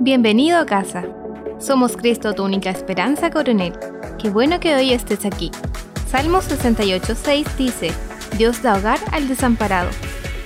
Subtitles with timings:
[0.00, 1.04] Bienvenido a casa.
[1.58, 3.72] Somos Cristo, tu única esperanza, coronel.
[4.22, 5.50] Qué bueno que hoy estés aquí.
[6.08, 7.90] Salmo 68.6 dice,
[8.36, 9.90] Dios da hogar al desamparado.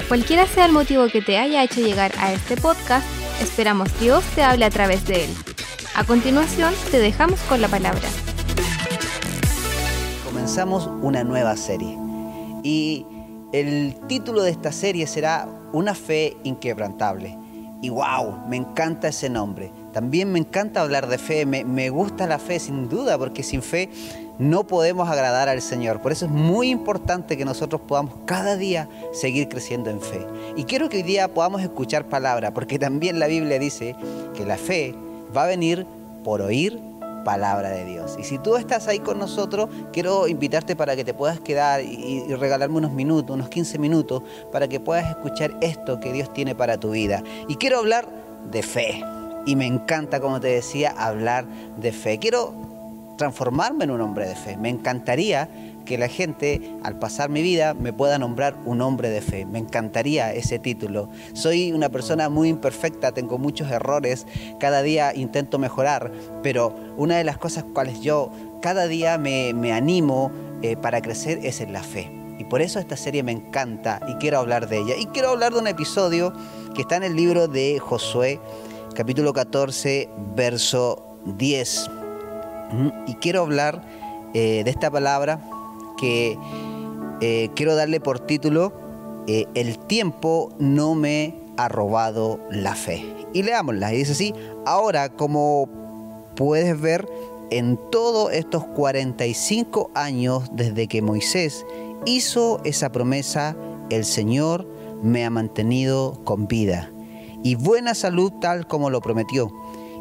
[0.09, 3.07] Cualquiera sea el motivo que te haya hecho llegar a este podcast,
[3.43, 5.31] esperamos Dios te hable a través de él.
[5.95, 8.09] A continuación, te dejamos con la palabra.
[10.25, 11.99] Comenzamos una nueva serie
[12.63, 13.05] y
[13.53, 17.42] el título de esta serie será Una fe inquebrantable.
[17.83, 19.73] Y wow, me encanta ese nombre.
[19.93, 23.61] También me encanta hablar de fe, me, me, gusta la fe sin duda, porque sin
[23.61, 23.91] fe
[24.39, 26.01] no podemos agradar al Señor.
[26.01, 30.25] Por eso es muy importante que nosotros podamos cada día seguir creciendo en fe.
[30.57, 33.97] Y quiero que hoy día podamos escuchar palabra, porque también la Biblia dice
[34.37, 34.95] que la fe
[35.37, 35.85] va a venir
[36.23, 36.92] por oír
[37.25, 38.17] palabra de Dios.
[38.19, 42.23] Y si tú estás ahí con nosotros, quiero invitarte para que te puedas quedar y,
[42.35, 46.79] regalarme unos minutos, unos 15 minutos, para que puedas escuchar esto que Dios tiene para
[46.79, 47.23] tu vida.
[47.49, 48.09] Y quiero hablar
[48.51, 49.03] de fe.
[49.45, 51.45] Y me encanta, como te decía, hablar
[51.77, 52.19] de fe.
[52.19, 52.55] Quiero
[53.23, 54.57] transformarme en un hombre de fe.
[54.57, 55.49] Me encantaría
[55.85, 59.47] que la gente al pasar mi vida me pueda nombrar un hombre de fe.
[59.47, 61.09] Me encantaría ese título.
[61.33, 64.27] Soy una persona muy imperfecta, tengo muchos errores,
[64.59, 66.11] cada día intento mejorar,
[66.43, 71.39] pero una de las cosas cuales yo cada día me, me animo eh, para crecer
[71.45, 72.11] es en la fe.
[72.41, 74.97] Y por eso esta serie me encanta y quiero hablar de ella.
[74.99, 76.33] Y quiero hablar de un episodio
[76.75, 78.41] que está en el libro de Josué,
[78.97, 82.02] capítulo 14, verso 10.
[83.07, 83.83] Y quiero hablar
[84.35, 85.41] eh, de esta palabra
[85.99, 86.39] que
[87.21, 88.73] eh, quiero darle por título
[89.27, 93.05] eh, El tiempo no me ha robado la fe.
[93.33, 94.35] Y leámosla, y dice así,
[94.67, 95.69] ahora como
[96.37, 97.09] puedes ver,
[97.51, 101.67] en todos estos 45 años desde que Moisés
[102.07, 103.57] hizo esa promesa,
[103.91, 104.67] el Señor
[105.03, 106.91] me ha mantenido con vida
[107.43, 109.53] y buena salud tal como lo prometió.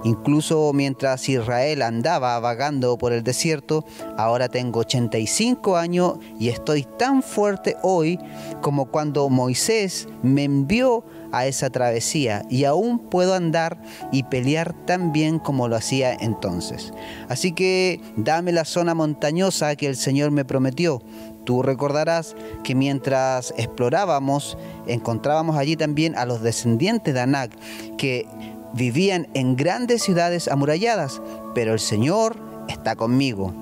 [0.03, 3.85] Incluso mientras Israel andaba vagando por el desierto,
[4.17, 8.19] ahora tengo 85 años y estoy tan fuerte hoy
[8.61, 13.81] como cuando Moisés me envió a esa travesía y aún puedo andar
[14.11, 16.93] y pelear tan bien como lo hacía entonces.
[17.29, 21.01] Así que dame la zona montañosa que el Señor me prometió.
[21.45, 27.51] Tú recordarás que mientras explorábamos, encontrábamos allí también a los descendientes de Anak,
[27.97, 28.27] que
[28.73, 31.21] vivían en grandes ciudades amuralladas,
[31.53, 32.37] pero el Señor
[32.67, 33.53] está conmigo.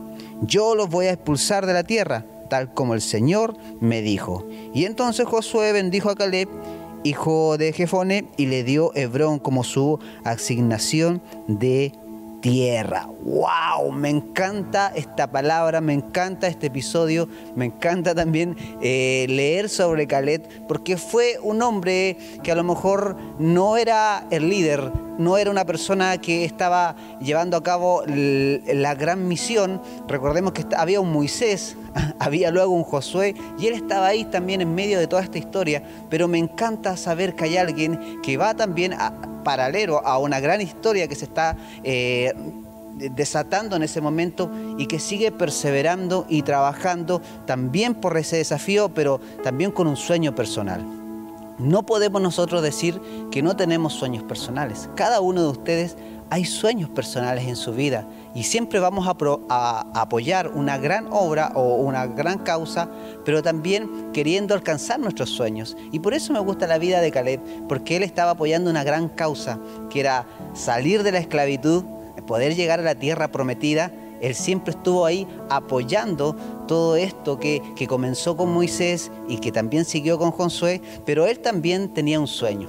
[0.41, 4.47] Yo los voy a expulsar de la tierra, tal como el Señor me dijo.
[4.73, 6.47] Y entonces Josué bendijo a Caleb,
[7.03, 11.93] hijo de Jefone, y le dio Hebrón como su asignación de
[12.41, 13.07] tierra.
[13.23, 13.91] ¡Wow!
[13.91, 20.67] Me encanta esta palabra, me encanta este episodio, me encanta también eh, leer sobre Caleb,
[20.67, 25.65] porque fue un hombre que a lo mejor no era el líder, no era una
[25.65, 29.81] persona que estaba llevando a cabo la gran misión.
[30.07, 31.75] Recordemos que había un Moisés,
[32.19, 35.83] había luego un Josué, y él estaba ahí también en medio de toda esta historia,
[36.09, 39.13] pero me encanta saber que hay alguien que va también a,
[39.43, 42.33] paralelo a una gran historia que se está eh,
[42.95, 49.19] desatando en ese momento y que sigue perseverando y trabajando también por ese desafío, pero
[49.43, 50.98] también con un sueño personal.
[51.59, 54.89] No podemos nosotros decir que no tenemos sueños personales.
[54.95, 55.97] Cada uno de ustedes
[56.29, 61.75] hay sueños personales en su vida y siempre vamos a, apoyar una gran obra o
[61.75, 62.89] una gran causa,
[63.25, 65.75] pero también queriendo alcanzar nuestros sueños.
[65.91, 69.09] Y por eso me gusta la vida de Caleb, porque él estaba apoyando una gran
[69.09, 69.59] causa,
[69.89, 71.83] que era salir de la esclavitud,
[72.27, 73.91] poder llegar a la tierra prometida.
[74.21, 76.35] Él siempre estuvo ahí apoyando
[76.69, 81.39] todo esto que, que comenzó con Moisés y que también siguió con Josué, pero él
[81.39, 82.67] también tenía un sueño.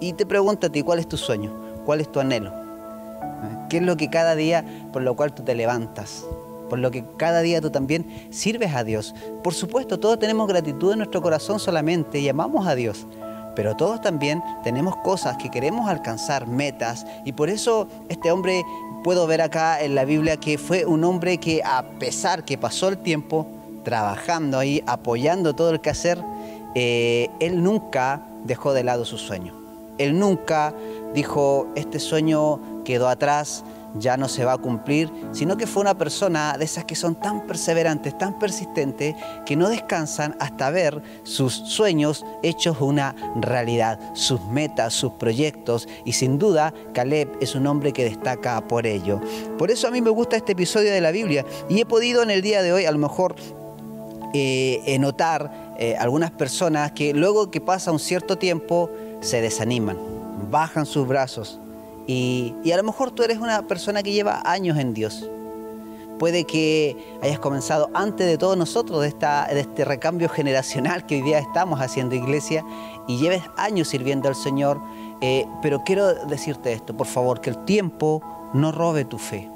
[0.00, 1.52] Y te pregunto a ti, ¿cuál es tu sueño?
[1.84, 2.50] ¿Cuál es tu anhelo?
[3.68, 6.24] ¿Qué es lo que cada día por lo cual tú te levantas?
[6.70, 9.14] Por lo que cada día tú también sirves a Dios.
[9.44, 13.06] Por supuesto, todos tenemos gratitud en nuestro corazón solamente y amamos a Dios.
[13.54, 17.06] Pero todos también tenemos cosas que queremos alcanzar, metas.
[17.26, 18.62] Y por eso este hombre,
[19.02, 22.88] puedo ver acá en la Biblia que fue un hombre que a pesar que pasó
[22.88, 23.46] el tiempo
[23.84, 26.18] trabajando ahí, apoyando todo el quehacer,
[26.74, 29.54] eh, él nunca dejó de lado su sueño.
[29.98, 30.74] Él nunca
[31.14, 35.96] dijo, este sueño quedó atrás, ya no se va a cumplir, sino que fue una
[35.96, 41.52] persona de esas que son tan perseverantes, tan persistentes, que no descansan hasta ver sus
[41.52, 47.92] sueños hechos una realidad, sus metas, sus proyectos, y sin duda Caleb es un hombre
[47.92, 49.20] que destaca por ello.
[49.58, 52.30] Por eso a mí me gusta este episodio de la Biblia y he podido en
[52.30, 53.34] el día de hoy a lo mejor
[54.34, 58.90] eh, notar eh, algunas personas que luego que pasa un cierto tiempo
[59.20, 59.98] se desaniman,
[60.50, 61.61] bajan sus brazos
[62.06, 65.28] Y, a lo mejor tú eres una persona que lleva años en Dios.
[66.18, 71.16] Puede que hayas comenzado antes de todos nosotros de, esta, de este recambio generacional que
[71.16, 72.64] hoy día estamos haciendo iglesia
[73.08, 74.80] y lleves años sirviendo al Señor.
[75.20, 78.22] Eh, pero quiero decirte esto, por favor, que el tiempo
[78.54, 79.48] no robe tu fe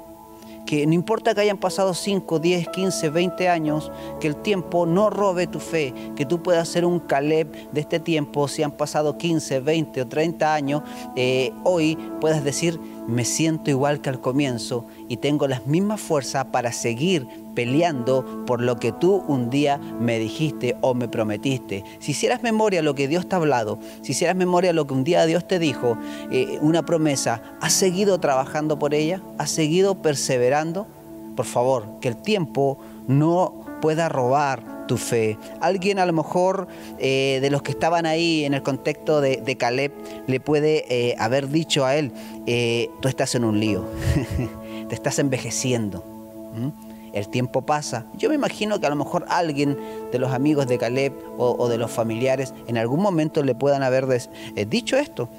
[0.67, 5.09] que no importa que hayan pasado 5, 10, 15, 20 años, que el tiempo no
[5.09, 9.17] robe tu fe, que tú puedas ser un Caleb de este tiempo, si han pasado
[9.17, 10.83] 15, 20 o 30 años,
[11.15, 16.45] eh, hoy puedas decir, me siento igual que al comienzo y tengo las mismas fuerzas
[16.45, 21.83] para seguir peleando por lo que tú un día me dijiste o me prometiste.
[21.99, 25.03] Si hicieras memoria lo que Dios te ha hablado, si hicieras memoria lo que un
[25.03, 25.97] día Dios te dijo,
[26.31, 29.21] eh, una promesa, ¿has seguido trabajando por ella?
[29.37, 30.85] ¿Has seguido perseverando?
[31.35, 32.77] Por favor, que el tiempo
[33.07, 35.37] no pueda robar tu fe.
[35.59, 36.67] Alguien a lo mejor
[36.99, 39.91] eh, de los que estaban ahí en el contexto de, Caleb
[40.27, 42.11] le puede eh, haber dicho a él,
[43.01, 43.85] tú estás en un lío,
[44.89, 46.03] te estás envejeciendo
[47.17, 48.05] el tiempo pasa.
[48.13, 49.77] Yo me imagino que a lo mejor alguien
[50.11, 54.07] de los amigos de Caleb o, de los familiares en algún momento le puedan haber
[54.55, 55.29] eh, dicho esto.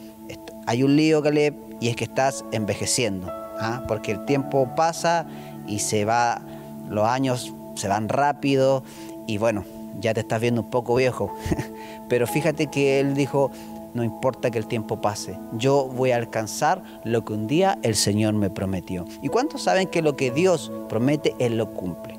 [0.67, 3.85] Hay un lío, Caleb, y es que estás envejeciendo, ¿ah?
[3.89, 5.27] porque el tiempo pasa
[5.67, 6.43] y se va,
[6.89, 8.83] los años se van rápido
[9.27, 9.65] y bueno,
[10.01, 11.35] ya te estás viendo un poco viejo.
[12.09, 13.51] Pero fíjate que él dijo,
[13.95, 17.95] no importa que el tiempo pase, yo voy a alcanzar lo que un día el
[17.95, 19.05] Señor me prometió.
[19.23, 22.17] ¿Y cuántos saben que lo que Dios promete, Él lo cumple?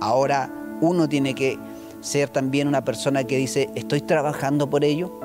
[0.00, 1.58] Ahora uno tiene que
[2.00, 5.20] ser también una persona que dice, estoy trabajando por ello,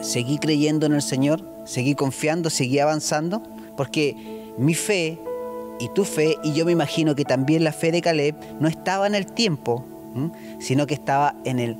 [0.00, 3.42] seguí creyendo en el Señor, seguí confiando, seguí avanzando,
[3.76, 5.18] porque mi fe
[5.78, 9.06] y tu fe, y yo me imagino que también la fe de Caleb, no estaba
[9.06, 9.84] en el tiempo,
[10.58, 11.76] sino que estaba en el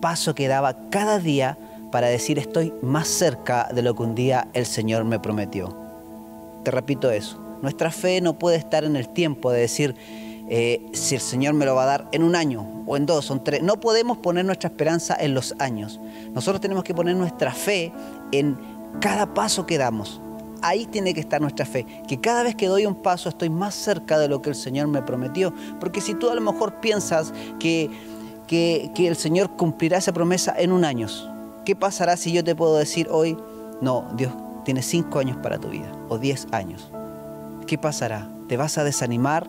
[0.00, 1.58] paso que daba cada día
[1.90, 5.76] para decir estoy más cerca de lo que un día el Señor me prometió.
[6.64, 9.94] Te repito eso, nuestra fe no puede estar en el tiempo de decir
[10.48, 13.30] eh, si el Señor me lo va a dar en un año o en dos
[13.30, 13.62] o en tres.
[13.62, 16.00] No podemos poner nuestra esperanza en los años.
[16.32, 17.92] Nosotros tenemos que poner nuestra fe
[18.32, 18.58] en
[19.00, 20.20] cada paso que damos.
[20.66, 23.74] Ahí tiene que estar nuestra fe, que cada vez que doy un paso estoy más
[23.74, 25.52] cerca de lo que el Señor me prometió.
[25.78, 27.90] Porque si tú a lo mejor piensas que,
[28.46, 31.06] que, el Señor cumplirá esa promesa en un año,
[31.66, 33.36] ¿Qué pasará si yo te puedo decir hoy,
[33.82, 34.32] no, Dios
[34.64, 36.90] tiene cinco años para tu vida o diez años?
[37.66, 38.30] ¿Qué pasará?
[38.48, 39.46] ¿Te vas a desanimar?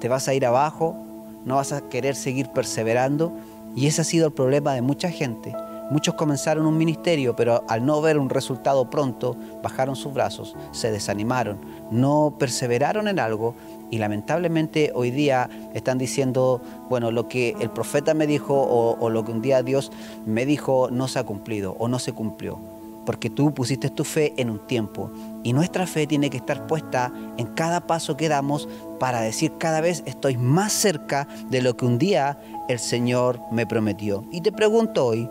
[0.00, 0.96] ¿Te vas a ir abajo?
[1.44, 3.32] ¿No vas a querer seguir perseverando?
[3.76, 5.54] Y ese ha sido el problema de mucha gente.
[5.90, 10.90] Muchos comenzaron un ministerio, pero al no ver un resultado pronto, bajaron sus brazos, se
[10.90, 11.58] desanimaron,
[11.90, 13.54] no perseveraron en algo
[13.90, 19.24] y lamentablemente hoy día están diciendo, bueno, lo que el profeta me dijo o, lo
[19.24, 19.92] que un día Dios
[20.24, 22.58] me dijo no se ha cumplido o no se cumplió.
[23.04, 25.10] Porque tú pusiste tu fe en un tiempo
[25.42, 28.66] y nuestra fe tiene que estar puesta en cada paso que damos
[28.98, 32.38] para decir cada vez estoy más cerca de lo que un día
[32.70, 34.24] el Señor me prometió.
[34.32, 35.28] Y te pregunto hoy,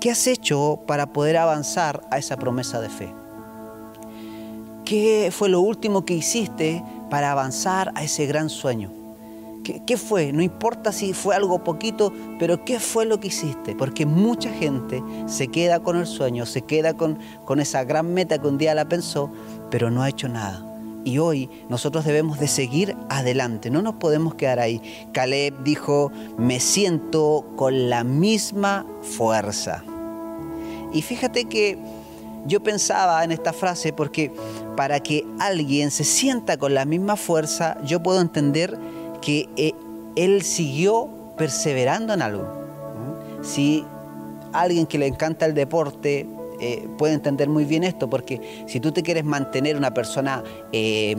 [0.00, 3.14] ¿qué has hecho para poder avanzar a esa promesa de fe?
[4.84, 8.90] ¿Qué fue lo último que hiciste para avanzar a ese gran sueño.
[9.86, 10.32] ¿Qué, fue?
[10.32, 13.74] No importa si fue algo poquito, pero ¿qué fue lo que hiciste?
[13.74, 18.38] Porque mucha gente se queda con el sueño, se queda con, con esa gran meta
[18.38, 19.30] que un día la pensó,
[19.70, 20.67] pero no ha hecho nada.
[21.04, 24.82] Y hoy nosotros debemos de seguir adelante, no nos podemos quedar ahí.
[25.12, 29.84] Caleb dijo, me siento con la misma fuerza.
[30.92, 31.78] Y fíjate que
[32.46, 34.32] yo pensaba en esta frase porque
[34.76, 38.78] para que alguien se sienta con la misma fuerza, yo puedo entender
[39.20, 39.72] que eh,
[40.16, 42.46] él siguió perseverando en algo.
[43.42, 43.84] Si
[44.52, 46.26] alguien que le encanta el deporte
[46.60, 51.16] eh, puede entender muy bien esto, porque si tú te quieres mantener una persona eh,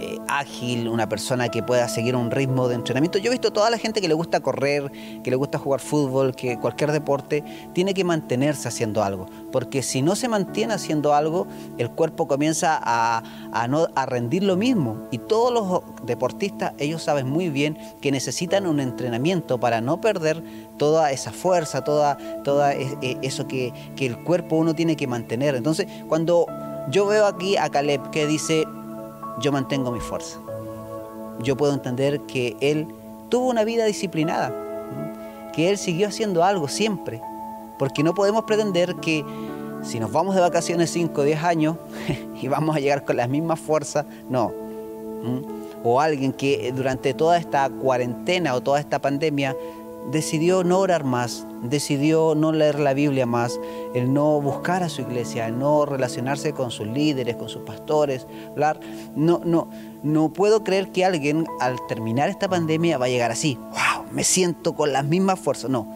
[0.00, 3.18] eh, ágil, una persona que pueda seguir un ritmo de entrenamiento.
[3.18, 4.92] Yo he visto toda la gente que le gusta correr,
[5.24, 9.26] que le gusta jugar fútbol, que cualquier deporte, tiene que mantenerse haciendo algo.
[9.50, 14.56] Porque si no se mantiene haciendo algo, el cuerpo comienza a, no, a rendir lo
[14.56, 15.08] mismo.
[15.10, 20.44] Y todos los deportistas, ellos saben muy bien que necesitan un entrenamiento para no perder
[20.76, 25.08] toda esa fuerza, toda, toda e, e, eso que, que el cuerpo uno tiene que
[25.08, 25.56] mantener.
[25.56, 26.46] Entonces, cuando
[26.90, 28.64] yo veo aquí a Caleb que dice,
[29.40, 30.38] yo mantengo mi fuerza.
[31.40, 32.88] Yo puedo entender que él
[33.28, 34.52] tuvo una vida disciplinada,
[35.52, 37.20] que él siguió haciendo algo siempre,
[37.78, 39.24] porque no podemos pretender que
[39.82, 41.76] si nos vamos de vacaciones 5 o 10 años
[42.40, 44.52] y vamos a llegar con las mismas fuerzas, no.
[45.84, 49.56] O alguien que durante toda esta cuarentena o toda esta pandemia
[50.10, 53.58] decidió no orar más, decidió no leer la Biblia más,
[53.94, 58.26] el no buscar a su iglesia, el no relacionarse con sus líderes, con sus pastores,
[58.50, 58.80] hablar.
[59.14, 59.68] No, no,
[60.02, 64.24] no puedo creer que alguien al terminar esta pandemia va a llegar así, wow, me
[64.24, 65.70] siento con las mismas fuerzas.
[65.70, 65.86] No,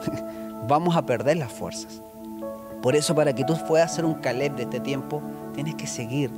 [0.68, 2.02] vamos a perder las fuerzas.
[2.82, 5.22] Por eso para que tú puedas ser un Caleb de este tiempo,
[5.54, 6.30] tienes que seguir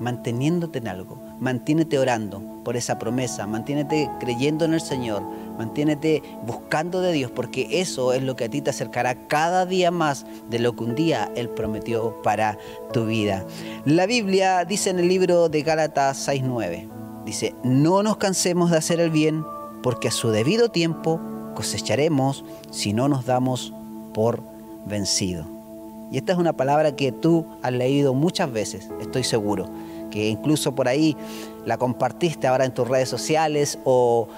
[0.00, 1.18] manteniéndote en algo.
[1.38, 5.22] Mantiénete orando por esa promesa, mantiénete creyendo en el Señor,
[5.60, 9.90] mantiénete buscando de Dios, porque eso es lo que a ti te acercará cada día
[9.90, 12.58] más de lo que un día Él prometió para
[12.94, 13.44] tu vida.
[13.84, 16.88] La Biblia dice en el libro de Gálatas 6.9,
[17.26, 19.44] dice, no nos cansemos de hacer el bien,
[19.82, 21.20] porque a su debido tiempo
[21.54, 23.74] cosecharemos si no nos damos
[24.14, 24.42] por
[24.86, 25.44] vencido.
[26.10, 29.66] Y esta es una palabra que tú has leído muchas veces, estoy seguro,
[30.10, 31.16] que incluso por ahí
[31.64, 34.28] la compartiste ahora en tus redes sociales o,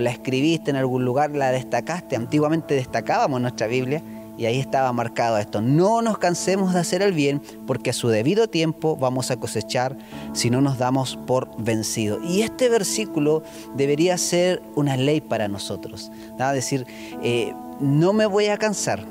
[0.00, 2.14] la escribiste en algún lugar, la destacaste.
[2.14, 4.00] Antiguamente destacábamos nuestra Biblia
[4.38, 5.60] y ahí estaba marcado esto.
[5.60, 9.96] No nos cansemos de hacer el bien porque a su debido tiempo vamos a cosechar
[10.34, 12.22] si no nos damos por vencido.
[12.22, 13.42] Y este versículo
[13.74, 16.12] debería ser una ley para nosotros.
[16.54, 16.86] Decir,
[17.22, 19.04] eh, no me voy a cansar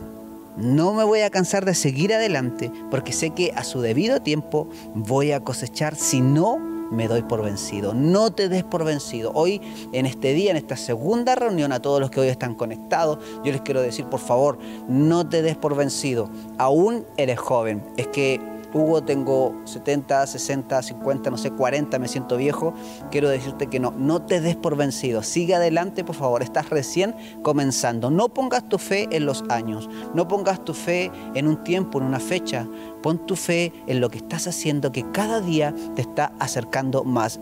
[0.62, 4.68] no me voy a cansar de seguir adelante porque sé que a su debido tiempo
[4.94, 6.58] voy a cosechar si no
[6.92, 7.94] me doy por vencido.
[7.94, 9.32] No te des por vencido.
[9.34, 9.62] Hoy,
[9.94, 13.52] en este día, en esta segunda reunión, a todos los que hoy están conectados, yo
[13.52, 16.30] les quiero decir, por favor, no te des por vencido.
[16.58, 17.82] Aún eres joven.
[17.96, 18.42] Es que
[18.74, 22.74] Hugo, tengo 70, 60, 50, no sé, 40, me siento viejo.
[23.10, 25.24] Quiero decirte que no, no te des por vencido.
[25.24, 26.42] Sigue adelante, por favor.
[26.42, 28.10] Estás recién comenzando.
[28.10, 29.90] No pongas tu fe en los años.
[30.14, 32.66] No pongas tu fe en un tiempo, en una fecha.
[33.04, 37.40] Pon tu fe en lo que estás haciendo, que cada día te está acercando más.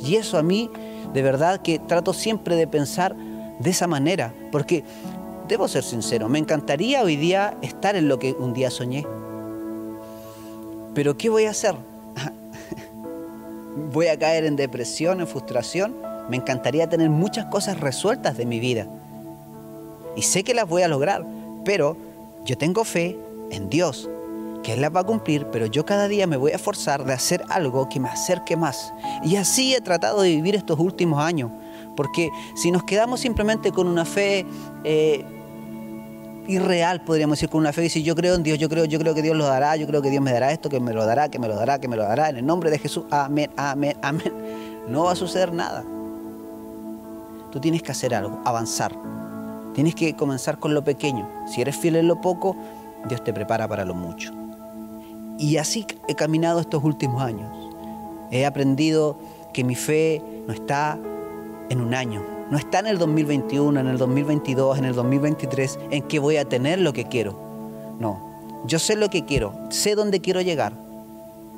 [0.00, 0.70] Y eso a mí,
[1.12, 3.14] de verdad que trato siempre de pensar
[3.60, 4.34] de esa manera.
[4.50, 4.82] Porque,
[5.46, 9.06] debo ser sincero, me encantaría hoy día estar en lo que un día soñé
[10.94, 11.74] pero ¿qué voy a hacer?
[13.92, 15.94] ¿Voy a caer en depresión, en frustración?
[16.28, 18.86] Me encantaría tener muchas cosas resueltas de mi vida.
[20.16, 21.24] Y sé que las voy a lograr,
[21.64, 21.96] pero
[22.44, 23.18] yo tengo fe
[23.50, 24.08] en Dios,
[24.62, 27.12] que Él las va a cumplir, pero yo cada día me voy a esforzar de
[27.12, 28.92] hacer algo que me acerque más.
[29.24, 31.50] Y así he tratado de vivir estos últimos años,
[31.96, 34.46] porque si nos quedamos simplemente con una fe
[34.84, 35.24] eh,
[36.46, 37.86] irreal, podríamos decir, con una fe.
[37.86, 39.86] Y si yo creo en Dios, yo creo, yo creo que Dios lo dará, yo
[39.86, 41.88] creo que Dios me dará esto, que me lo dará, que me lo dará, que
[41.88, 42.28] me lo dará.
[42.28, 44.32] En el nombre de Jesús, amén, amén, amén.
[44.88, 45.84] No va a suceder nada.
[47.50, 48.92] Tú tienes que hacer algo, avanzar.
[49.74, 51.28] Tienes que comenzar con lo pequeño.
[51.46, 52.56] Si eres fiel en lo poco,
[53.08, 54.32] Dios te prepara para lo mucho.
[55.38, 57.50] Y así he caminado estos últimos años.
[58.30, 59.18] He aprendido
[59.52, 60.98] que mi fe no está
[61.70, 62.22] en un año,
[62.54, 66.48] no está en el 2021, en el 2022, en el 2023, en que voy a
[66.48, 67.36] tener lo que quiero.
[67.98, 70.72] No, yo sé lo que quiero, sé dónde quiero llegar.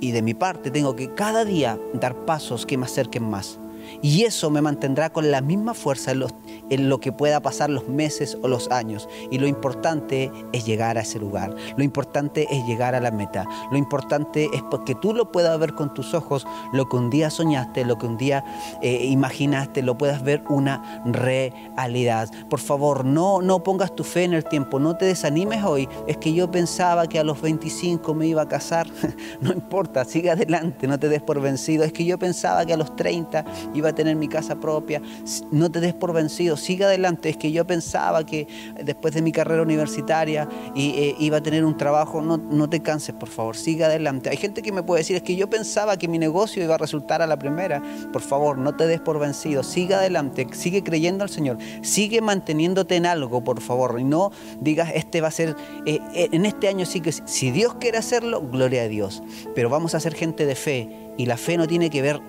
[0.00, 3.58] Y de mi parte tengo que cada día dar pasos que me acerquen más.
[4.02, 6.24] Y eso me mantendrá con la misma fuerza en,
[6.70, 9.08] en, lo que pueda pasar los meses o los años.
[9.30, 11.54] Y lo importante es llegar a ese lugar.
[11.76, 13.46] Lo importante es llegar a la meta.
[13.70, 17.30] Lo importante es que tú lo puedas ver con tus ojos, lo que un día
[17.30, 18.44] soñaste, lo que un día
[18.82, 22.30] eh, imaginaste, lo puedas ver una realidad.
[22.48, 25.88] Por favor, no, no pongas tu fe en el tiempo, no te desanimes hoy.
[26.06, 28.86] Es que yo pensaba que a los 25 me iba a casar.
[29.40, 31.84] no importa, sigue adelante, no te des por vencido.
[31.84, 33.44] Es que yo pensaba que a los 30
[33.76, 35.02] iba a tener mi casa propia.
[35.50, 37.28] No te des por vencido, sigue adelante.
[37.28, 38.46] Es que yo pensaba que
[38.82, 42.20] después de mi carrera universitaria eh, iba a tener un trabajo.
[42.20, 44.30] No, no te canses, por favor, sigue adelante.
[44.30, 46.78] Hay gente que me puede decir, es que yo pensaba que mi negocio iba a
[46.78, 47.82] resultar a la primera.
[48.12, 52.96] Por favor, no te des por vencido, sigue adelante, sigue creyendo al Señor, sigue manteniéndote
[52.96, 53.98] en algo, por favor.
[53.98, 55.56] Y no digas, este va a ser,
[55.86, 59.22] eh, eh, en este año sí que, si Dios quiere hacerlo, gloria a Dios.
[59.54, 60.88] Pero vamos a ser gente de fe.
[61.18, 62.20] Y la fe no tiene que ver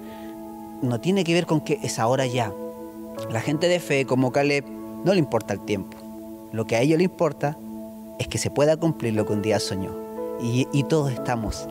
[0.81, 2.51] no tiene que ver con que es ahora ya.
[3.31, 4.65] La gente de fe, como Caleb,
[5.03, 5.97] no le importa el tiempo.
[6.51, 7.57] Lo que a ellos le importa
[8.19, 9.91] es que se pueda cumplir lo que un día soñó.
[10.41, 11.67] Y, y todos estamos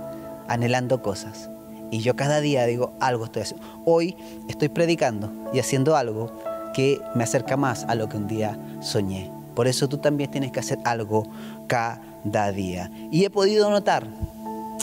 [0.48, 1.50] anhelando cosas.
[1.90, 3.66] Y yo cada día digo, algo estoy haciendo.
[3.84, 4.16] Hoy
[4.48, 6.30] estoy predicando y haciendo algo
[6.74, 9.30] que me acerca más a lo que un día soñé.
[9.54, 11.26] Por eso tú también tienes que hacer algo
[11.68, 12.90] cada día.
[13.10, 14.06] Y he podido notar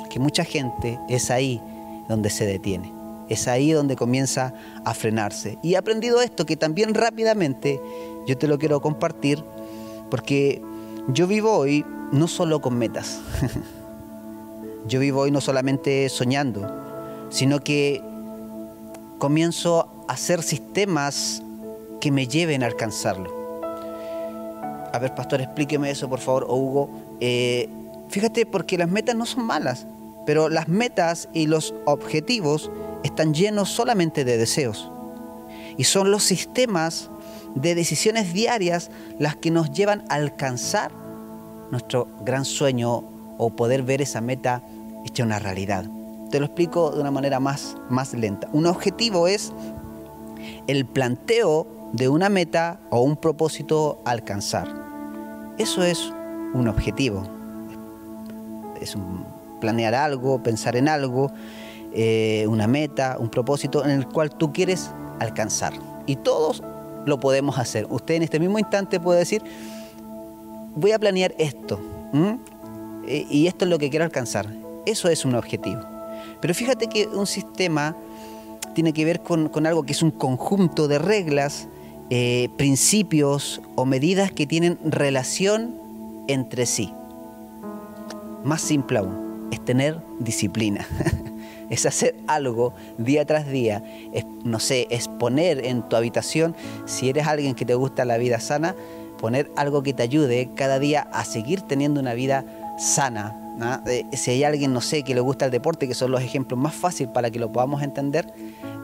[0.10, 1.62] que mucha gente es ahí
[2.08, 2.93] donde se detiene.
[3.30, 4.53] Es ahí donde comienza
[4.86, 5.58] a frenarse.
[5.63, 7.80] Y he aprendido esto que también rápidamente
[8.27, 9.44] yo te lo quiero compartir
[10.10, 10.62] porque
[11.08, 13.20] yo vivo hoy no solo con metas.
[14.88, 16.70] yo vivo hoy no solamente soñando,
[17.30, 18.01] sino que
[19.18, 21.42] comienzo a hacer sistemas
[22.00, 23.32] que me lleven a alcanzarlo.
[24.92, 26.89] a ver, pastor, explíqueme eso, por favor, o Hugo.
[27.20, 27.68] Eh,
[28.10, 29.88] fíjate, porque las metas no son malas,
[30.25, 32.70] pero las metas y los objetivos
[33.04, 34.90] están llenos solamente de deseos.
[35.78, 37.10] Y son los sistemas
[37.56, 40.92] de decisiones diarias las que nos llevan a alcanzar
[41.72, 43.04] nuestro gran sueño
[43.38, 44.64] o poder ver esa meta
[45.06, 45.86] hecha una realidad.
[46.32, 48.48] Te lo explico de una manera más, más lenta.
[48.54, 49.52] Un objetivo es
[50.68, 54.68] el planteo de una meta o un propósito alcanzar.
[55.58, 56.12] Eso es
[56.54, 57.24] un objetivo.
[58.82, 58.96] Es
[59.62, 61.32] planear algo, pensar en algo,
[61.94, 65.74] eh, una meta, un propósito en el cual tú quieres alcanzar.
[66.06, 66.64] Y todos
[67.06, 67.88] lo podemos hacer.
[67.90, 69.42] Usted en este mismo instante puede decir,
[70.76, 71.80] voy a planear esto.
[73.08, 74.48] Y esto es lo que quiero alcanzar.
[74.86, 75.82] Eso es un objetivo.
[76.42, 77.96] Pero fíjate que un sistema
[78.74, 81.68] tiene que ver con, algo que es un conjunto de reglas,
[82.10, 85.76] eh, principios o medidas que tienen relación
[86.28, 86.92] entre sí.
[88.44, 90.86] Más simple aún, es tener disciplina.
[91.74, 93.84] es hacer algo día tras día,
[94.44, 98.39] no sé, es poner en tu habitación, si eres alguien que te gusta la vida
[98.39, 98.75] sana,
[99.18, 102.46] poner algo que te ayude cada día a seguir teniendo una vida
[102.77, 103.39] sana.
[104.12, 106.75] si hay alguien, no sé, que le gusta el deporte, que son los ejemplos más
[106.75, 108.27] fáciles para que lo podamos entender,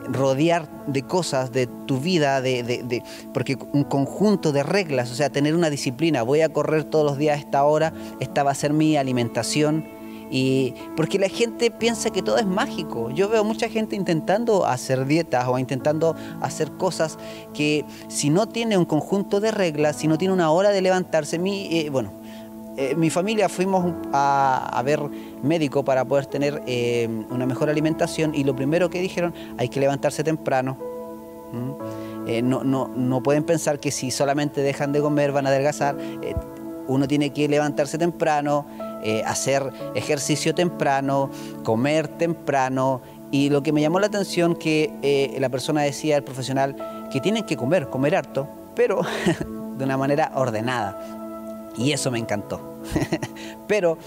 [0.08, 3.02] rodear de cosas de tu vida, de,
[3.34, 7.18] porque un conjunto de reglas, o sea, tener una disciplina, voy a correr todos los
[7.18, 9.99] días a esta hora, esta va a ser mi alimentación,
[10.30, 13.10] y porque la gente piensa que todo es mágico.
[13.10, 17.18] Yo veo mucha gente intentando hacer dietas o intentando hacer cosas
[17.52, 21.38] que si no tiene un conjunto de reglas, si no tiene una hora de levantarse,
[21.38, 22.12] mi, eh, bueno,
[22.76, 25.00] eh, mi familia fuimos a, ver
[25.42, 29.80] médico para poder tener eh, una mejor alimentación y lo primero que dijeron, hay que
[29.80, 30.78] levantarse temprano.
[31.52, 35.96] no, no, no pueden pensar que si solamente dejan de comer van a adelgazar.
[36.86, 38.66] uno tiene que levantarse temprano,
[39.02, 41.30] eh, hacer ejercicio temprano,
[41.64, 43.00] comer temprano.
[43.30, 47.20] Y lo que me llamó la atención que eh, la persona decía, el profesional, que
[47.20, 49.02] tienen que comer, comer harto, pero
[49.78, 50.98] de una manera ordenada.
[51.76, 52.82] Y eso me encantó.
[53.68, 53.98] pero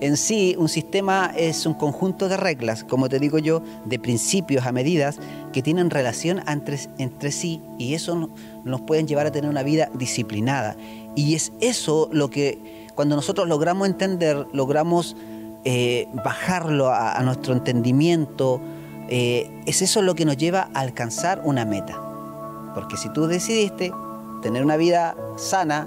[0.00, 4.64] en sí, un sistema es un conjunto de reglas, como te digo yo, de principios
[4.64, 5.18] a medidas
[5.52, 8.30] que tienen relación entre, entre sí y eso
[8.64, 10.76] nos pueden llevar a tener una vida disciplinada.
[11.16, 15.14] Y es eso lo que cuando nosotros logramos entender, logramos
[15.62, 18.60] eh, bajarlo a, nuestro entendimiento,
[19.08, 21.96] eh, es eso lo que nos lleva a alcanzar una meta.
[22.74, 23.92] Porque si tú decidiste
[24.42, 25.86] tener una vida sana,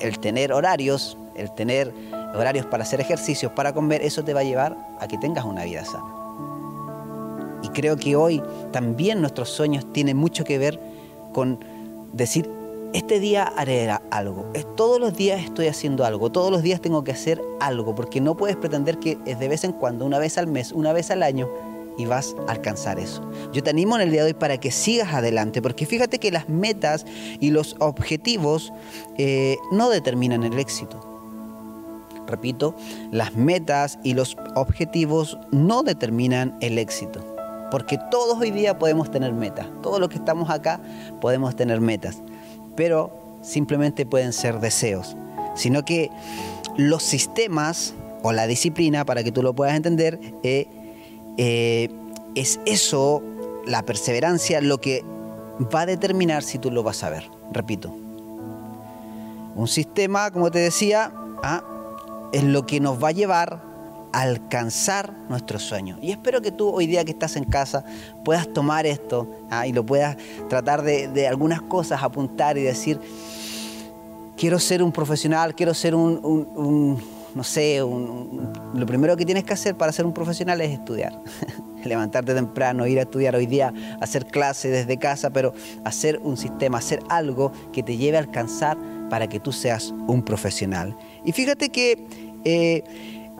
[0.00, 1.94] el tener horarios, el tener
[2.34, 5.62] horarios para hacer ejercicios, para comer, eso te va a llevar a que tengas una
[5.62, 6.12] vida sana.
[7.62, 10.80] Y creo que hoy también nuestros sueños tienen mucho que ver
[11.32, 11.64] con
[12.12, 12.57] decir,
[12.92, 14.50] este día haré algo.
[14.76, 16.30] Todos los días estoy haciendo algo.
[16.30, 17.94] Todos los días tengo que hacer algo.
[17.94, 20.92] Porque no puedes pretender que es de vez en cuando, una vez al mes, una
[20.92, 21.48] vez al año,
[21.98, 23.28] y vas a alcanzar eso.
[23.52, 25.60] Yo te animo en el día de hoy para que sigas adelante.
[25.60, 27.04] Porque fíjate que las metas
[27.40, 28.72] y los objetivos
[29.18, 31.04] eh, no determinan el éxito.
[32.26, 32.74] Repito,
[33.10, 37.24] las metas y los objetivos no determinan el éxito.
[37.70, 39.66] Porque todos hoy día podemos tener metas.
[39.82, 40.80] Todos los que estamos acá
[41.20, 42.22] podemos tener metas
[42.78, 43.10] pero
[43.42, 45.16] simplemente pueden ser deseos,
[45.56, 46.12] sino que
[46.76, 50.68] los sistemas o la disciplina, para que tú lo puedas entender, eh,
[51.38, 51.88] eh,
[52.36, 53.20] es eso,
[53.66, 55.02] la perseverancia, lo que
[55.74, 57.28] va a determinar si tú lo vas a ver.
[57.50, 57.92] Repito,
[59.56, 61.12] un sistema, como te decía,
[61.42, 61.64] ah,
[62.32, 63.60] es lo que nos va a llevar
[64.12, 65.98] alcanzar nuestros sueños.
[66.02, 67.84] Y espero que tú hoy día que estás en casa
[68.24, 69.66] puedas tomar esto ¿ah?
[69.66, 70.16] y lo puedas
[70.48, 73.00] tratar de, algunas cosas apuntar y decir,
[74.36, 77.02] quiero ser un profesional, quiero ser un,
[77.34, 81.20] no sé, lo primero que tienes que hacer para ser un profesional es estudiar.
[81.84, 86.78] Levantarte temprano, ir a estudiar hoy día, hacer clases desde casa, pero hacer un sistema,
[86.78, 88.76] hacer algo que te lleve a alcanzar
[89.08, 90.96] para que tú seas un profesional.
[91.24, 92.28] Y fíjate que...
[92.44, 92.84] Eh,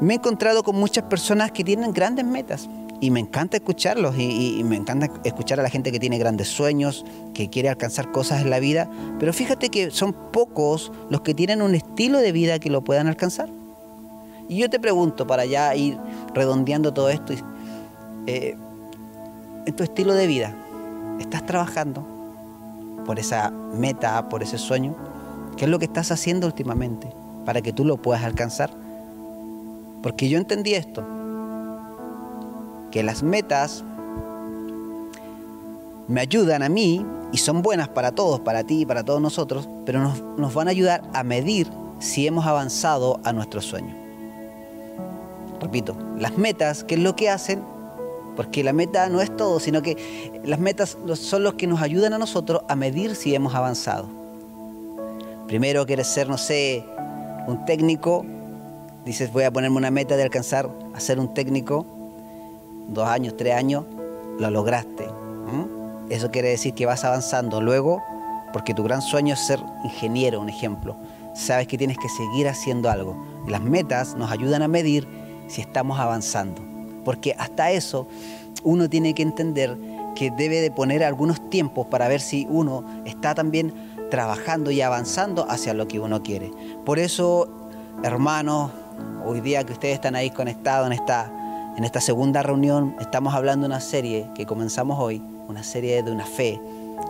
[0.00, 2.68] me he encontrado con muchas personas que tienen grandes metas
[3.00, 7.04] y me encanta escucharlos y, me encanta escuchar a la gente que tiene grandes sueños,
[7.32, 11.62] que quiere alcanzar cosas en la vida, pero fíjate que son pocos los que tienen
[11.62, 13.48] un estilo de vida que lo puedan alcanzar.
[14.48, 15.98] Y yo te pregunto, para ya ir
[16.34, 17.34] redondeando todo esto,
[18.26, 18.56] eh,
[19.66, 20.54] en tu estilo de vida,
[21.20, 22.06] ¿estás trabajando
[23.04, 24.96] por esa meta, por ese sueño?
[25.56, 27.12] ¿Qué es lo que estás haciendo últimamente
[27.44, 28.70] para que tú lo puedas alcanzar?
[30.02, 31.04] Porque yo entendí esto,
[32.90, 33.84] que las metas
[36.06, 39.68] me ayudan a mí y son buenas para todos, para ti y para todos nosotros,
[39.84, 43.94] pero nos, nos van a ayudar a medir si hemos avanzado a nuestro sueño.
[45.61, 47.62] Repito, las metas, ¿qué es lo que hacen?
[48.37, 49.96] Porque la meta no es todo, sino que
[50.44, 54.08] las metas son los que nos ayudan a nosotros a medir si hemos avanzado.
[55.48, 56.84] Primero quieres ser, no sé,
[57.46, 58.24] un técnico,
[59.09, 61.87] dices voy a ponerme una meta de alcanzar a ser un técnico,
[62.88, 63.87] dos años, tres años,
[64.38, 65.09] lo lograste.
[66.11, 67.62] Eso quiere decir que vas avanzando.
[67.62, 68.03] Luego,
[68.53, 70.94] porque tu gran sueño es ser ingeniero, un ejemplo,
[71.35, 73.16] sabes que tienes que seguir haciendo algo.
[73.47, 75.09] las metas nos ayudan a medir
[75.49, 76.61] si estamos avanzando.
[77.03, 78.07] Porque hasta eso
[78.62, 79.75] uno tiene que entender
[80.14, 83.73] que debe de poner algunos tiempos para ver si uno está también
[84.11, 86.53] trabajando y avanzando hacia lo que uno quiere.
[86.85, 87.49] Por eso,
[88.03, 88.71] hermanos,
[89.28, 91.30] hoy día que ustedes están ahí conectados en esta,
[91.76, 96.10] en esta segunda reunión, estamos hablando de una serie que comenzamos hoy, una serie de
[96.10, 96.58] una fe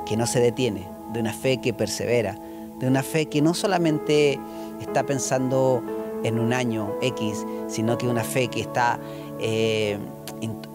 [0.04, 2.36] que no se detiene, de una fe que persevera,
[2.80, 4.38] de una fe que no solamente
[4.80, 5.80] está pensando
[6.24, 8.98] en un año X, sino que una fe que está
[9.38, 9.96] eh,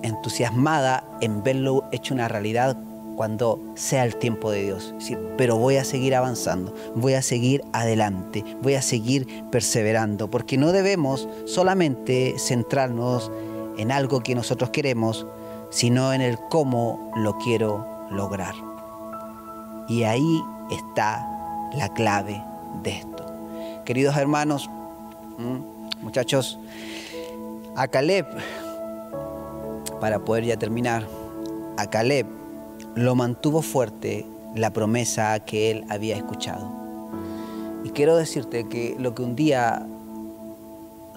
[0.01, 2.77] entusiasmada en verlo hecho una realidad
[3.15, 4.93] cuando sea el tiempo de Dios.
[5.37, 10.71] pero voy a seguir avanzando, voy a seguir adelante, voy a seguir perseverando, porque no
[10.71, 13.31] debemos solamente centrarnos
[13.77, 15.25] en algo que nosotros queremos,
[15.69, 18.53] sino en el cómo lo quiero lograr.
[19.87, 21.27] Y ahí está
[21.75, 22.41] la clave
[22.83, 23.25] de esto.
[23.85, 24.69] Queridos hermanos,
[26.01, 26.59] muchachos,
[27.75, 28.27] a Caleb,
[29.99, 31.07] para poder ya terminar,
[31.77, 32.42] a Caleb
[32.95, 34.25] lo mantuvo fuerte
[34.55, 36.69] la promesa que él había escuchado.
[37.83, 39.85] Y quiero decirte que lo que un día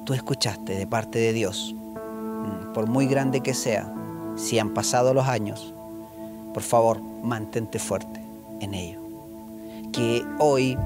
[0.05, 1.75] tú escuchaste de parte de Dios,
[2.75, 3.93] por muy grande que sea,
[4.37, 5.75] si han pasado los años,
[6.55, 8.21] por favor, mantente fuerte
[8.61, 9.01] en ello.
[9.93, 10.77] Que hoy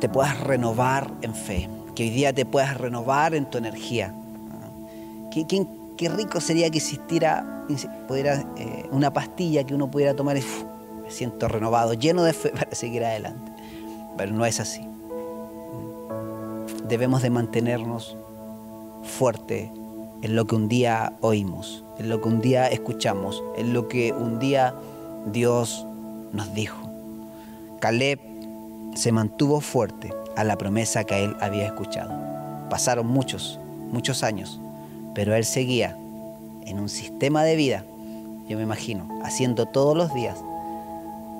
[0.00, 4.14] te puedas renovar en fe, que hoy día te puedas renovar en tu energía.
[5.30, 5.46] Qué,
[6.00, 7.66] qué, rico sería que existiera
[8.08, 10.40] pudiera, eh, una pastilla que uno pudiera tomar y
[11.02, 13.52] me siento renovado, lleno de fe para seguir adelante.
[14.16, 14.80] Pero no es así.
[16.88, 18.16] Debemos de mantenernos
[19.02, 19.70] fuertes
[20.22, 24.14] en lo que un día oímos, en lo que un día escuchamos, en lo que
[24.14, 24.74] un día
[25.26, 25.86] Dios
[26.32, 26.90] nos dijo.
[27.78, 28.20] Caleb
[28.94, 32.12] se mantuvo fuerte a la promesa que él había escuchado.
[32.70, 33.60] Pasaron muchos,
[33.90, 34.60] muchos años,
[35.20, 35.98] pero él seguía
[36.64, 37.84] en un sistema de vida,
[38.48, 40.38] yo me imagino, haciendo todos los días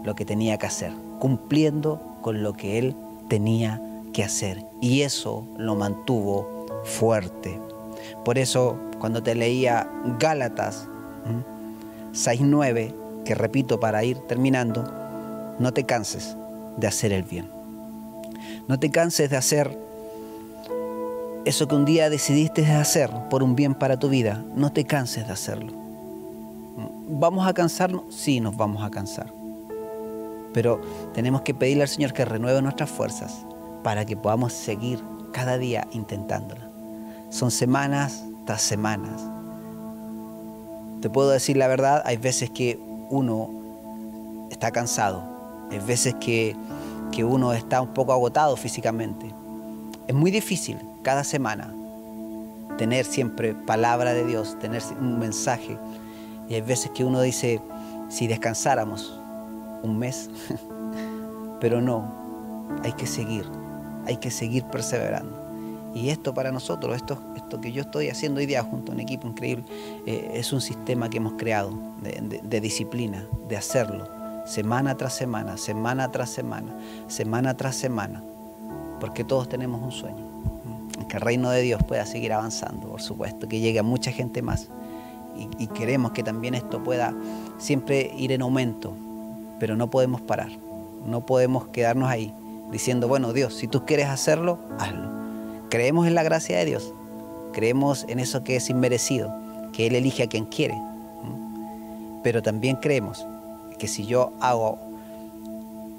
[0.04, 2.94] lo que tenía que hacer, cumpliendo con lo que él
[3.30, 3.80] tenía
[4.12, 4.62] que hacer.
[4.82, 7.58] Y eso lo mantuvo fuerte.
[8.22, 9.88] Por eso, cuando te leía
[10.18, 10.86] Gálatas
[12.12, 12.92] 6.9,
[13.24, 14.84] que repito para ir terminando,
[15.58, 16.36] no te canses
[16.76, 17.48] de hacer el bien.
[18.68, 19.74] No te canses de hacer
[21.44, 24.44] eso que un día decidiste hacer por un bien para tu vida.
[24.54, 25.72] No te canses de hacerlo.
[27.08, 28.14] ¿Vamos a cansarnos?
[28.14, 29.32] Sí, nos vamos a cansar.
[30.52, 30.80] Pero
[31.14, 33.44] tenemos que pedirle al Señor que renueve nuestras fuerzas
[33.82, 36.62] para que podamos seguir cada día intentándolo.
[37.30, 39.22] Son semanas tras semanas.
[41.00, 43.50] Te puedo decir la verdad, hay veces que uno
[44.50, 45.22] está cansado,
[45.70, 46.54] hay veces que,
[47.10, 49.32] que uno está un poco agotado físicamente.
[50.06, 51.72] Es muy difícil cada semana
[52.78, 55.76] tener siempre palabra de Dios, tener un mensaje.
[56.48, 57.60] Y hay veces que uno dice,
[58.08, 59.18] si descansáramos
[59.82, 60.30] un mes,
[61.60, 62.20] pero no,
[62.82, 63.44] hay que seguir,
[64.06, 65.40] hay que seguir perseverando.
[65.94, 69.00] Y esto para nosotros, esto, esto que yo estoy haciendo hoy día junto a un
[69.00, 69.64] equipo increíble,
[70.06, 74.08] eh, es un sistema que hemos creado de, disciplina, de hacerlo,
[74.46, 76.72] semana tras semana, semana tras semana,
[77.08, 78.22] semana tras semana,
[79.00, 80.29] porque todos tenemos un sueño,
[81.10, 84.40] que el reino de Dios pueda seguir avanzando, por supuesto, que llegue a mucha gente
[84.40, 84.68] más.
[85.36, 87.14] Y, y queremos que también esto pueda
[87.58, 88.94] siempre ir en aumento,
[89.58, 90.50] pero no podemos parar,
[91.06, 92.32] no podemos quedarnos ahí
[92.70, 95.20] diciendo, bueno Dios, si tú quieres hacerlo, hazlo
[95.70, 96.92] Creemos en la gracia de Dios,
[97.52, 99.32] creemos en eso que es inmerecido,
[99.72, 100.76] que Él elige a quien quiere.
[102.24, 103.24] Pero también creemos
[103.78, 104.80] que si yo hago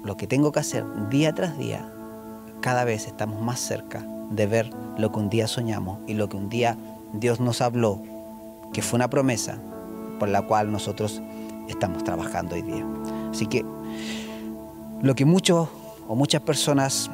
[0.04, 1.88] lo que tengo que hacer día tras día,
[2.60, 6.36] cada vez estamos más cerca de ver lo que un día soñamos y lo que
[6.36, 6.76] un día
[7.12, 8.02] Dios nos habló,
[8.72, 9.58] que fue una promesa
[10.18, 11.20] por la cual nosotros
[11.68, 12.84] estamos trabajando hoy día.
[13.30, 13.64] Así que
[15.02, 15.68] lo que muchos
[16.08, 17.10] o muchas personas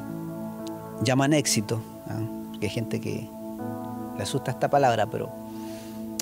[1.03, 1.81] llaman éxito,
[2.59, 3.29] que hay gente que
[4.17, 5.29] le asusta esta palabra, pero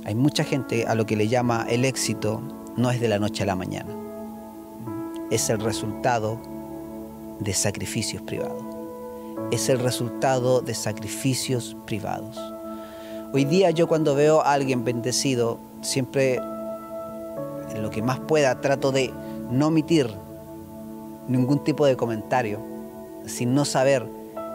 [0.06, 2.42] hay mucha gente a lo que le llama el éxito
[2.78, 3.90] no es de la noche a la mañana.
[5.30, 6.40] es el resultado
[7.40, 8.67] de sacrificios privados.
[9.50, 12.38] Es el resultado de sacrificios privados.
[13.34, 18.92] Hoy día yo cuando veo a alguien bendecido, siempre en lo que más pueda trato
[18.92, 19.14] de
[19.50, 20.10] no omitir
[21.30, 22.60] ningún tipo de comentario,
[23.26, 24.06] sin no saber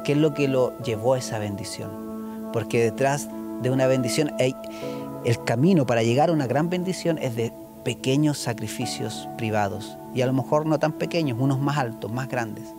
[0.05, 2.51] qué es lo que lo llevó a esa bendición.
[2.53, 3.29] Porque detrás
[3.63, 7.51] de una bendición, el camino para llegar a una gran bendición es de
[7.83, 9.97] pequeños sacrificios privados.
[10.15, 12.75] Y a lo mejor no tan pequeños, unos más altos, más grandes.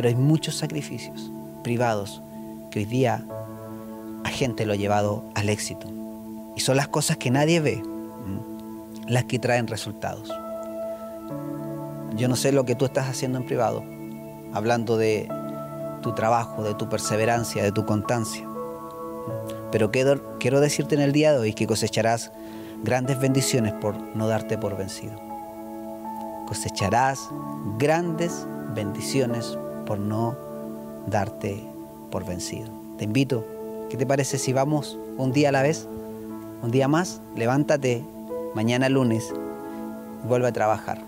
[0.00, 1.30] Pero hay muchos sacrificios
[1.62, 2.22] privados
[2.70, 3.22] que hoy día
[4.24, 5.86] a gente lo ha llevado al éxito.
[6.56, 7.82] Y son las cosas que nadie ve
[9.06, 10.32] las que traen resultados.
[12.16, 13.84] Yo no sé lo que tú estás haciendo en privado,
[14.54, 15.28] hablando de
[16.00, 18.48] tu trabajo, de tu perseverancia, de tu constancia.
[19.70, 22.32] Pero quiero, quiero decirte en el día de hoy que cosecharás
[22.82, 25.20] grandes bendiciones por no darte por vencido.
[26.48, 27.20] Cosecharás
[27.76, 29.58] grandes bendiciones
[29.90, 30.36] por no
[31.08, 31.60] darte
[32.12, 32.68] por vencido.
[32.96, 33.44] Te invito,
[33.90, 35.88] ¿qué te parece si vamos un día a la vez?
[36.62, 38.04] Un día más, levántate
[38.54, 39.34] mañana lunes
[40.22, 41.02] y vuelve a trabajar.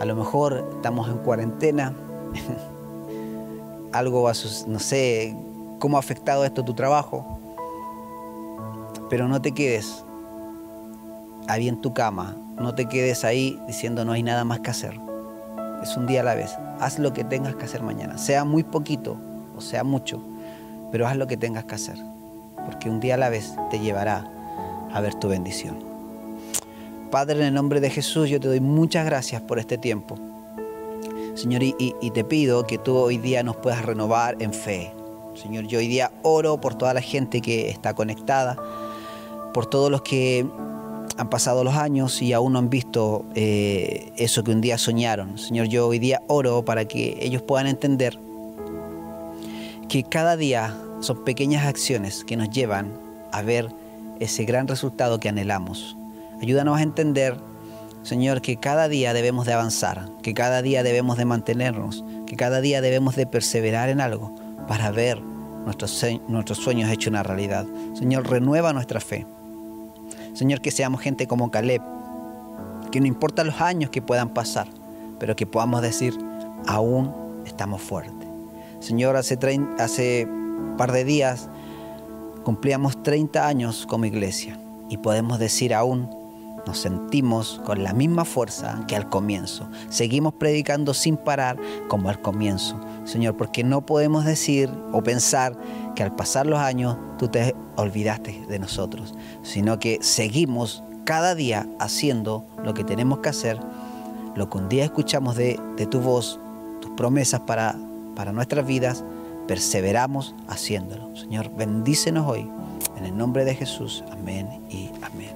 [0.00, 1.92] A lo mejor estamos en cuarentena,
[3.92, 4.34] algo va a
[4.68, 5.36] no sé
[5.80, 7.40] cómo ha afectado esto tu trabajo,
[9.10, 10.04] pero no te quedes
[11.48, 15.07] ahí en tu cama, no te quedes ahí diciendo no hay nada más que hacer.
[15.82, 16.56] Es un día a la vez.
[16.80, 19.16] Haz lo que tengas que hacer mañana, sea muy poquito
[19.58, 20.22] o sea mucho,
[20.92, 21.96] pero haz lo que tengas que hacer,
[22.64, 24.24] porque un día a la vez te llevará
[24.92, 25.76] a ver tu bendición.
[27.10, 30.16] Padre, en el nombre de Jesús, yo te doy muchas gracias por este tiempo.
[31.34, 34.92] Señor, y, te pido que tú hoy día nos puedas renovar en fe.
[35.34, 38.56] Señor, yo hoy día oro por toda la gente que está conectada,
[39.54, 40.46] por todos los que
[41.18, 45.36] han pasado los años y aún no han visto eh, eso que un día soñaron.
[45.36, 48.18] Señor, yo hoy día oro para que ellos puedan entender
[49.88, 52.92] que cada día son pequeñas acciones que nos llevan
[53.32, 53.68] a ver
[54.20, 55.96] ese gran resultado que anhelamos.
[56.40, 57.36] Ayúdanos a entender,
[58.04, 62.60] Señor, que cada día debemos de avanzar, que cada día debemos de mantenernos, que cada
[62.60, 64.34] día debemos de perseverar en algo
[64.68, 67.66] para ver nuestros, sueños hechos una realidad.
[67.94, 69.26] Señor, renueva nuestra fe.
[70.38, 71.82] Señor, que seamos gente como Caleb,
[72.92, 74.68] que no importa los años que puedan pasar,
[75.18, 76.16] pero que podamos decir,
[76.68, 77.12] aún
[77.44, 78.28] estamos fuertes.
[78.78, 79.36] Señor, hace,
[79.80, 80.28] hace
[80.76, 81.48] par de días
[82.44, 84.56] cumplíamos 30 años como iglesia
[84.88, 86.08] y podemos decir aún,
[86.68, 89.68] nos sentimos con la misma fuerza que al comienzo.
[89.88, 91.56] Seguimos predicando sin parar
[91.88, 92.78] como al comienzo.
[93.04, 95.56] Señor, porque no podemos decir o pensar
[95.98, 101.66] que al pasar los años tú te olvidaste de nosotros, sino que seguimos cada día
[101.80, 103.58] haciendo lo que tenemos que hacer,
[104.36, 105.58] lo que un día escuchamos de,
[105.90, 106.38] tu voz,
[106.80, 107.74] tus promesas para,
[108.14, 109.02] para nuestras vidas
[109.48, 111.16] perseveramos haciéndolo.
[111.16, 112.48] Señor, bendícenos hoy.
[112.96, 114.04] En el nombre de Jesús.
[114.12, 115.34] Amén y amén.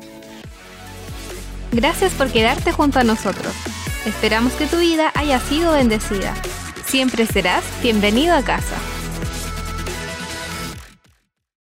[1.73, 3.53] Gracias por quedarte junto a nosotros.
[4.07, 6.35] Esperamos que tu vida haya sido bendecida.
[6.87, 8.77] Siempre serás bienvenido a casa.